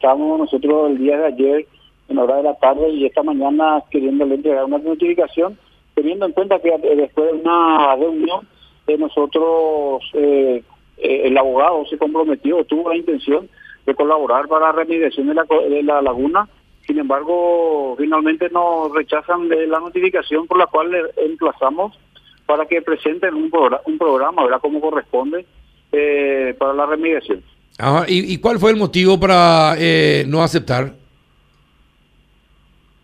estamos 0.00 0.38
nosotros 0.38 0.92
el 0.92 0.98
día 0.98 1.18
de 1.18 1.26
ayer 1.26 1.66
en 2.08 2.18
hora 2.18 2.36
de 2.36 2.44
la 2.44 2.54
tarde 2.54 2.88
y 2.88 3.04
esta 3.04 3.22
mañana 3.22 3.82
queriéndole 3.90 4.36
entregar 4.36 4.64
una 4.64 4.78
notificación, 4.78 5.58
teniendo 5.94 6.24
en 6.24 6.32
cuenta 6.32 6.58
que 6.58 6.70
después 6.96 7.30
de 7.30 7.38
una 7.38 7.94
reunión 7.96 8.48
de 8.86 8.96
nosotros, 8.96 10.02
eh, 10.14 10.62
eh, 10.96 11.20
el 11.24 11.36
abogado 11.36 11.84
se 11.84 11.98
comprometió, 11.98 12.64
tuvo 12.64 12.88
la 12.88 12.96
intención 12.96 13.46
de 13.84 13.94
colaborar 13.94 14.48
para 14.48 14.68
la 14.68 14.72
remediación 14.72 15.26
de 15.28 15.34
la, 15.34 15.44
de 15.44 15.82
la 15.82 16.00
laguna, 16.00 16.48
sin 16.86 16.98
embargo, 16.98 17.94
finalmente 17.98 18.48
nos 18.48 18.92
rechazan 18.94 19.50
la 19.50 19.80
notificación 19.80 20.46
por 20.46 20.56
la 20.56 20.66
cual 20.66 20.90
le 20.90 21.02
emplazamos 21.26 21.92
para 22.46 22.64
que 22.64 22.80
presenten 22.80 23.34
un, 23.34 23.50
programa, 23.50 23.82
un 23.84 23.98
programa, 23.98 24.44
¿verdad? 24.44 24.62
Como 24.62 24.80
corresponde 24.80 25.44
eh, 25.92 26.54
para 26.58 26.72
la 26.72 26.86
remediación. 26.86 27.42
¿Y, 28.08 28.36
cuál 28.38 28.58
fue 28.58 28.70
el 28.70 28.76
motivo 28.76 29.18
para 29.18 29.74
eh, 29.78 30.24
no 30.28 30.42
aceptar? 30.42 30.94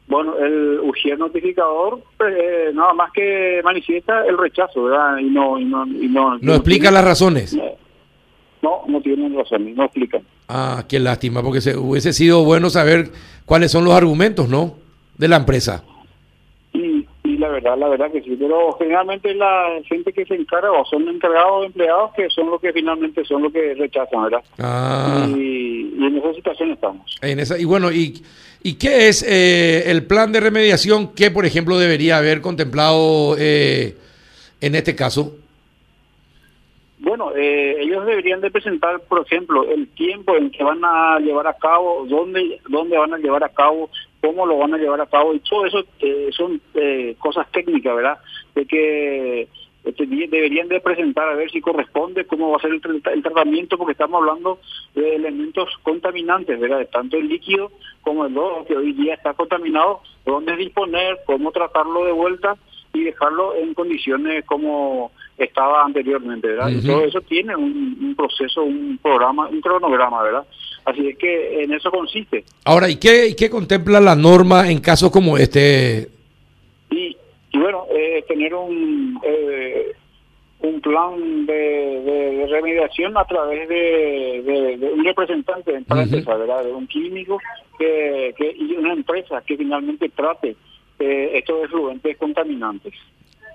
Bueno, 0.06 0.36
el 0.38 0.80
UGIER 0.80 1.18
notificador 1.18 2.00
pues, 2.16 2.34
eh, 2.38 2.70
nada 2.74 2.92
más 2.92 3.10
que 3.12 3.60
manifiesta 3.64 4.24
el 4.26 4.38
rechazo, 4.38 4.84
¿verdad? 4.84 5.18
Y 5.18 5.30
no, 5.30 5.58
y 5.58 5.64
no, 5.64 5.86
y 5.86 6.08
no, 6.08 6.38
¿No 6.38 6.54
explica 6.54 6.90
las 6.90 7.04
razones? 7.04 7.56
No, 8.62 8.82
no 8.86 9.00
tienen 9.00 9.34
razones, 9.34 9.76
no 9.76 9.84
explican. 9.84 10.22
Ah, 10.48 10.84
qué 10.88 11.00
lástima, 11.00 11.42
porque 11.42 11.60
se, 11.60 11.76
hubiese 11.76 12.12
sido 12.12 12.44
bueno 12.44 12.70
saber 12.70 13.10
cuáles 13.46 13.72
son 13.72 13.84
los 13.84 13.94
argumentos, 13.94 14.48
¿no? 14.48 14.74
De 15.16 15.28
la 15.28 15.36
empresa 15.36 15.82
la 17.46 17.52
verdad, 17.52 17.78
la 17.78 17.88
verdad 17.88 18.10
que 18.10 18.22
sí, 18.22 18.36
pero 18.38 18.72
generalmente 18.72 19.32
la 19.34 19.80
gente 19.88 20.12
que 20.12 20.24
se 20.24 20.34
encarga 20.34 20.72
o 20.72 20.84
son 20.84 21.08
encargados 21.08 21.52
o 21.52 21.64
empleados 21.64 22.12
que 22.14 22.28
son 22.30 22.50
los 22.50 22.60
que 22.60 22.72
finalmente 22.72 23.24
son 23.24 23.42
los 23.42 23.52
que 23.52 23.74
rechazan, 23.74 24.24
¿verdad? 24.24 24.42
Ah. 24.58 25.26
Y, 25.28 25.94
en 26.04 26.18
esa 26.18 26.34
situación 26.34 26.72
estamos. 26.72 27.16
En 27.22 27.38
esa, 27.38 27.58
y 27.58 27.64
bueno, 27.64 27.92
¿y, 27.92 28.22
y 28.62 28.74
qué 28.74 29.08
es 29.08 29.22
eh, 29.22 29.90
el 29.90 30.06
plan 30.06 30.32
de 30.32 30.40
remediación 30.40 31.14
que, 31.14 31.30
por 31.30 31.46
ejemplo, 31.46 31.78
debería 31.78 32.18
haber 32.18 32.40
contemplado 32.40 33.36
eh, 33.38 33.96
en 34.60 34.74
este 34.74 34.96
caso? 34.96 35.36
Bueno, 36.98 37.30
eh, 37.36 37.76
ellos 37.80 38.04
deberían 38.06 38.40
de 38.40 38.50
presentar, 38.50 39.00
por 39.00 39.24
ejemplo, 39.24 39.64
el 39.70 39.86
tiempo 39.88 40.36
en 40.36 40.50
que 40.50 40.64
van 40.64 40.84
a 40.84 41.18
llevar 41.20 41.46
a 41.46 41.54
cabo, 41.54 42.06
dónde, 42.08 42.60
dónde 42.68 42.98
van 42.98 43.14
a 43.14 43.18
llevar 43.18 43.44
a 43.44 43.50
cabo, 43.50 43.90
cómo 44.20 44.46
lo 44.46 44.58
van 44.58 44.74
a 44.74 44.78
llevar 44.78 45.00
a 45.00 45.06
cabo 45.06 45.34
y 45.34 45.40
todo 45.40 45.66
eso 45.66 45.84
eh, 46.00 46.30
son 46.32 46.60
eh, 46.74 47.14
cosas 47.18 47.50
técnicas, 47.52 47.94
¿verdad? 47.94 48.18
De 48.54 48.66
que 48.66 49.48
este, 49.86 50.04
deberían 50.04 50.66
de 50.66 50.80
presentar 50.80 51.28
a 51.28 51.36
ver 51.36 51.48
si 51.50 51.60
corresponde, 51.60 52.26
cómo 52.26 52.50
va 52.50 52.56
a 52.56 52.60
ser 52.60 52.72
el, 52.72 53.22
tratamiento, 53.22 53.78
porque 53.78 53.92
estamos 53.92 54.20
hablando 54.20 54.58
de 54.96 55.14
elementos 55.14 55.68
contaminantes, 55.84 56.58
¿verdad? 56.58 56.88
Tanto 56.90 57.16
el 57.16 57.28
líquido 57.28 57.70
como 58.02 58.26
el 58.26 58.34
lodo, 58.34 58.64
que 58.66 58.76
hoy 58.76 58.92
día 58.94 59.14
está 59.14 59.34
contaminado, 59.34 60.00
dónde 60.24 60.56
disponer, 60.56 61.18
cómo 61.24 61.52
tratarlo 61.52 62.04
de 62.04 62.10
vuelta 62.10 62.56
y 62.92 63.04
dejarlo 63.04 63.54
en 63.54 63.74
condiciones 63.74 64.44
como 64.44 65.12
estaba 65.38 65.84
anteriormente, 65.84 66.48
¿verdad? 66.48 66.70
Y 66.70 66.84
todo 66.84 67.04
eso 67.04 67.20
tiene 67.20 67.54
un, 67.54 68.14
proceso, 68.16 68.64
un 68.64 68.98
programa, 69.00 69.46
un 69.46 69.60
cronograma, 69.60 70.20
¿verdad? 70.24 70.46
Así 70.86 71.08
es 71.08 71.18
que 71.18 71.62
en 71.62 71.72
eso 71.72 71.90
consiste. 71.90 72.44
Ahora, 72.64 72.88
¿y 72.88 72.96
qué, 72.96 73.34
qué 73.36 73.50
contempla 73.50 74.00
la 74.00 74.14
norma 74.14 74.70
en 74.70 74.78
casos 74.78 75.10
como 75.10 75.36
este? 75.36 76.08
Y, 76.90 77.16
bueno, 77.52 77.84
eh, 77.90 78.24
tener 78.26 78.54
un... 78.54 79.20
Eh, 79.24 79.92
un 80.60 80.80
plan 80.80 81.46
de, 81.46 82.46
remediación 82.48 83.16
a 83.16 83.24
través 83.24 83.68
de, 83.68 84.90
un 84.94 85.04
representante 85.04 85.80
para 85.82 86.02
empezar, 86.02 86.38
¿verdad? 86.38 86.64
de 86.64 86.72
un 86.72 86.86
químico 86.86 87.38
que, 87.78 88.34
que, 88.36 88.56
y 88.58 88.74
una 88.76 88.94
empresa 88.94 89.42
que 89.46 89.56
finalmente 89.56 90.08
trate 90.08 90.56
eh, 90.98 91.30
estos 91.34 91.64
efluentes 91.64 92.16
contaminantes. 92.16 92.94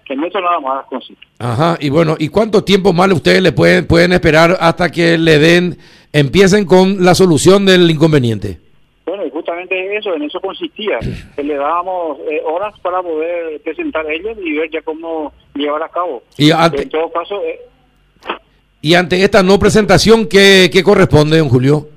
Que 0.06 0.16
no 0.16 0.28
eso 0.28 0.42
nada 0.42 0.60
más 0.60 0.86
consiste. 0.88 1.26
Ajá, 1.40 1.78
y 1.80 1.90
bueno, 1.90 2.16
¿y 2.20 2.30
cuánto 2.30 2.64
tiempo 2.64 2.92
más 2.92 3.12
ustedes 3.12 3.42
le 3.42 3.52
pueden, 3.52 3.88
pueden 3.88 4.14
esperar 4.14 4.58
hasta 4.60 4.92
que 4.92 5.18
le 5.18 5.40
den, 5.40 5.78
empiecen 6.14 6.66
con 6.66 7.04
la 7.04 7.16
solución 7.16 7.66
del 7.66 7.90
inconveniente? 7.90 8.60
Bueno, 9.06 9.26
y 9.26 9.30
justamente 9.30 9.98
eso, 9.98 10.14
en 10.14 10.24
eso 10.24 10.40
consistía, 10.40 11.00
le 11.38 11.56
dábamos 11.56 12.20
eh, 12.30 12.42
horas 12.46 12.74
para 12.82 13.02
poder 13.02 13.60
presentar 13.62 14.10
ellos 14.10 14.38
y 14.44 14.54
ver 14.54 14.70
ya 14.70 14.82
cómo 14.82 15.34
llevar 15.56 15.84
a 15.84 15.90
cabo. 15.90 16.24
Y 16.38 16.52
ante, 16.52 16.84
en 16.84 16.90
todo 16.90 17.12
caso... 17.12 17.42
Eh, 17.44 17.60
y 18.82 18.96
ante 18.96 19.24
esta 19.24 19.44
no 19.44 19.60
presentación, 19.60 20.28
¿qué, 20.28 20.70
qué 20.72 20.84
corresponde, 20.84 21.38
don 21.38 21.50
Julio? 21.50 21.88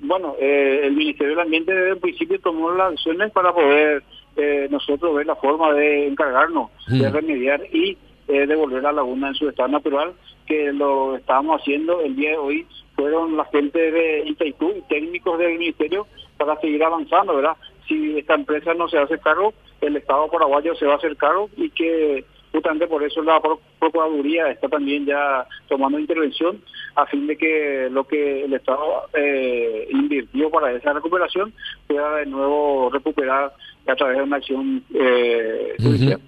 Bueno, 0.00 0.36
eh, 0.40 0.82
el 0.84 0.92
Ministerio 0.92 1.30
del 1.30 1.40
Ambiente 1.40 1.72
desde 1.74 1.90
el 1.90 1.98
principio 1.98 2.38
tomó 2.40 2.70
las 2.70 2.92
acciones 2.92 3.32
para 3.32 3.52
poder 3.52 4.02
eh, 4.36 4.68
nosotros 4.70 5.16
ver 5.16 5.26
la 5.26 5.34
forma 5.36 5.72
de 5.72 6.06
encargarnos 6.06 6.70
de 6.86 7.10
mm. 7.10 7.12
remediar 7.12 7.60
y 7.72 7.98
eh, 8.28 8.46
devolver 8.46 8.82
la 8.82 8.92
laguna 8.92 9.28
en 9.28 9.34
su 9.34 9.48
estado 9.48 9.68
natural, 9.68 10.12
que 10.46 10.72
lo 10.72 11.16
estábamos 11.16 11.60
haciendo 11.60 12.00
el 12.00 12.14
día 12.14 12.30
de 12.30 12.36
hoy. 12.36 12.66
Fueron 12.98 13.36
la 13.36 13.44
gente 13.44 13.92
de 13.92 14.24
Itaipú 14.26 14.74
y 14.76 14.82
técnicos 14.88 15.38
del 15.38 15.56
Ministerio 15.56 16.08
para 16.36 16.60
seguir 16.60 16.82
avanzando, 16.82 17.36
¿verdad? 17.36 17.56
Si 17.86 18.18
esta 18.18 18.34
empresa 18.34 18.74
no 18.74 18.88
se 18.88 18.98
hace 18.98 19.20
cargo, 19.20 19.54
el 19.80 19.96
Estado 19.96 20.28
paraguayo 20.28 20.74
se 20.74 20.84
va 20.84 20.94
a 20.94 20.96
hacer 20.96 21.16
cargo 21.16 21.48
y 21.56 21.70
que 21.70 22.24
justamente 22.50 22.88
por 22.88 23.04
eso 23.04 23.22
la 23.22 23.40
Procuraduría 23.78 24.50
está 24.50 24.68
también 24.68 25.06
ya 25.06 25.46
tomando 25.68 26.00
intervención 26.00 26.60
a 26.96 27.06
fin 27.06 27.28
de 27.28 27.36
que 27.36 27.88
lo 27.88 28.02
que 28.02 28.46
el 28.46 28.54
Estado 28.54 29.08
eh, 29.14 29.86
invirtió 29.92 30.50
para 30.50 30.72
esa 30.72 30.92
recuperación 30.92 31.52
pueda 31.86 32.16
de 32.16 32.26
nuevo 32.26 32.90
recuperar 32.90 33.52
a 33.86 33.94
través 33.94 34.16
de 34.16 34.22
una 34.24 34.38
acción 34.38 34.82
eh, 34.92 35.76
judicial. 35.80 36.20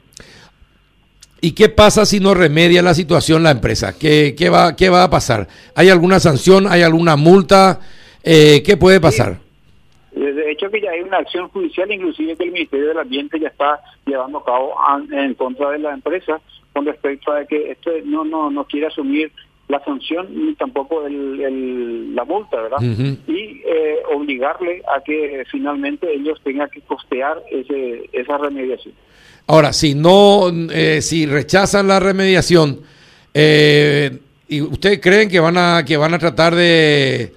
¿Y 1.40 1.52
qué 1.52 1.68
pasa 1.68 2.04
si 2.04 2.20
no 2.20 2.34
remedia 2.34 2.82
la 2.82 2.94
situación 2.94 3.42
la 3.42 3.50
empresa? 3.50 3.98
¿Qué, 3.98 4.34
qué, 4.36 4.50
va, 4.50 4.76
qué 4.76 4.90
va 4.90 5.04
a 5.04 5.10
pasar? 5.10 5.48
¿Hay 5.74 5.88
alguna 5.88 6.20
sanción? 6.20 6.66
¿Hay 6.68 6.82
alguna 6.82 7.16
multa? 7.16 7.80
Eh, 8.22 8.62
¿Qué 8.64 8.76
puede 8.76 9.00
pasar? 9.00 9.38
De 10.12 10.50
hecho 10.50 10.68
que 10.70 10.80
ya 10.80 10.90
hay 10.90 11.00
una 11.00 11.18
acción 11.18 11.48
judicial, 11.48 11.90
inclusive 11.90 12.36
que 12.36 12.44
el 12.44 12.52
Ministerio 12.52 12.88
del 12.88 12.98
Ambiente 12.98 13.38
ya 13.38 13.48
está 13.48 13.80
llevando 14.04 14.38
a 14.38 14.44
cabo 14.44 14.74
en 15.12 15.34
contra 15.34 15.70
de 15.70 15.78
la 15.78 15.94
empresa 15.94 16.40
con 16.72 16.84
respecto 16.84 17.32
a 17.32 17.44
que 17.44 17.70
esto 17.70 17.90
no 18.04 18.24
no 18.24 18.50
no 18.50 18.64
quiere 18.64 18.88
asumir 18.88 19.32
la 19.68 19.82
sanción 19.84 20.26
ni 20.34 20.54
tampoco 20.54 21.06
el, 21.06 22.14
la 22.14 22.24
multa, 22.24 22.60
¿verdad? 22.60 22.78
Y 23.28 23.39
eh, 23.72 23.98
obligarle 24.14 24.82
a 24.94 25.02
que 25.02 25.44
finalmente 25.50 26.12
ellos 26.12 26.40
tengan 26.42 26.68
que 26.70 26.80
costear 26.80 27.42
ese, 27.50 28.10
esa 28.12 28.38
remediación. 28.38 28.94
Ahora, 29.46 29.72
si 29.72 29.94
no, 29.94 30.50
eh, 30.72 31.00
si 31.02 31.26
rechazan 31.26 31.88
la 31.88 32.00
remediación, 32.00 32.80
eh, 33.34 34.18
¿y 34.48 34.60
ustedes 34.60 35.00
creen 35.00 35.28
que 35.28 35.40
van 35.40 35.56
a 35.56 35.84
que 35.84 35.96
van 35.96 36.14
a 36.14 36.18
tratar 36.18 36.54
de 36.54 37.32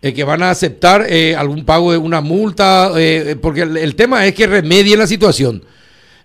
eh, 0.00 0.14
que 0.14 0.22
van 0.22 0.44
a 0.44 0.50
aceptar 0.50 1.06
eh, 1.08 1.34
algún 1.34 1.64
pago 1.64 1.90
de 1.90 1.98
una 1.98 2.20
multa, 2.20 2.92
eh, 2.96 3.34
porque 3.42 3.62
el, 3.62 3.96
tema 3.96 4.24
es 4.26 4.34
que 4.34 4.46
remedie 4.46 4.96
la 4.96 5.08
situación. 5.08 5.64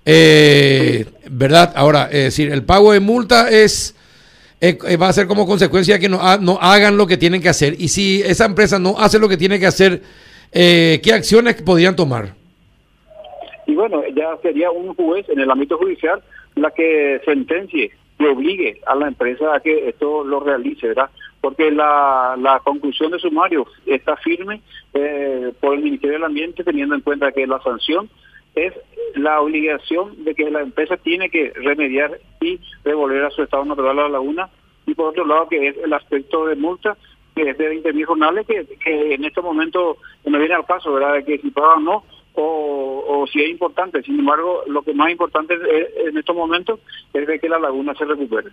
¿Verdad? 0.06 1.74
Ahora, 1.76 2.04
es 2.12 2.26
decir, 2.26 2.52
el 2.52 2.64
pago 2.64 2.92
de 2.92 3.00
multa 3.00 3.50
es 3.50 3.96
va 5.02 5.10
a 5.10 5.14
ser 5.14 5.28
como 5.28 5.46
consecuencia 5.46 6.00
que 6.00 6.10
no, 6.10 6.20
no 6.38 6.58
hagan 6.62 6.98
lo 6.98 7.08
que 7.08 7.18
tienen 7.18 7.42
que 7.42 7.50
hacer. 7.50 7.76
Y 7.78 7.90
si 7.90 8.22
esa 8.22 8.46
empresa 8.46 8.80
no 8.80 8.96
hace 8.98 9.20
lo 9.20 9.28
que 9.28 9.38
tiene 9.38 9.60
que 9.60 9.68
hacer, 9.68 10.02
¿qué 10.52 11.12
acciones 11.14 11.62
podrían 11.62 11.96
tomar? 11.96 12.34
Y 13.68 13.76
bueno, 13.76 14.04
ya 14.16 14.38
sería 14.42 14.72
un 14.72 14.94
juez 14.96 15.28
en 15.30 15.40
el 15.40 15.50
ámbito 15.50 15.78
judicial 15.78 16.22
la 16.56 16.72
que 16.72 17.20
sentencie 17.26 17.92
y 18.20 18.26
obligue 18.26 18.80
a 18.86 18.96
la 18.96 19.08
empresa 19.08 19.56
a 19.56 19.60
que 19.60 19.90
esto 19.90 20.24
lo 20.24 20.40
realice, 20.40 20.88
¿verdad? 20.88 21.10
porque 21.44 21.72
la, 21.72 22.38
la 22.40 22.62
conclusión 22.62 23.12
de 23.12 23.20
sumario 23.20 23.68
está 23.86 24.16
firme 24.16 24.62
eh, 24.94 25.52
por 25.60 25.74
el 25.76 25.84
Ministerio 25.84 26.14
del 26.14 26.24
Ambiente 26.24 26.64
teniendo 26.64 26.96
en 26.96 27.02
cuenta 27.02 27.34
que 27.34 27.46
la 27.46 27.62
sanción 27.62 28.10
es 28.56 28.72
la 29.16 29.42
obligación 29.42 30.24
de 30.24 30.36
que 30.36 30.50
la 30.50 30.62
empresa 30.62 30.96
tiene 30.96 31.30
que 31.30 31.52
remediar 31.54 32.18
y 32.40 32.62
devolver 32.86 33.26
a 33.26 33.30
su 33.32 33.44
estado 33.44 33.66
natural 33.66 34.00
a 34.00 34.04
la 34.04 34.10
laguna 34.10 34.50
y 34.86 34.94
por 34.94 35.08
otro 35.08 35.26
lado 35.26 35.48
que 35.48 35.68
es 35.68 35.78
el 35.78 35.94
aspecto 35.94 36.46
de 36.46 36.56
multa 36.56 36.98
que 37.36 37.50
es 37.50 37.58
de 37.58 37.68
20 37.68 37.94
mil 37.94 38.06
jornales 38.06 38.46
que, 38.46 39.14
en 39.14 39.26
este 39.26 39.42
momento 39.42 39.98
no 40.26 40.40
viene 40.40 40.54
al 40.54 40.66
caso, 40.66 40.94
¿verdad? 40.94 41.14
De 41.16 41.26
que 41.26 41.40
si 41.40 41.50
pagan 41.50 41.80
o 41.88 41.92
no 41.92 42.04
o, 42.36 43.04
o 43.08 43.28
si 43.28 43.42
es 43.42 43.50
importante. 43.50 44.02
Sin 44.04 44.20
embargo, 44.20 44.64
lo 44.68 44.82
que 44.82 44.94
más 44.94 45.12
importante 45.12 45.56
en 46.06 46.18
estos 46.18 46.36
momentos 46.36 46.80
es 47.14 47.28
de 47.28 47.40
que 47.40 47.50
la 47.50 47.60
laguna 47.60 47.94
se 47.96 48.06
recupere. 48.06 48.50